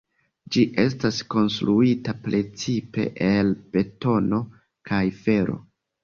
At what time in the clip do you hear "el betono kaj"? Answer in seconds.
3.25-5.03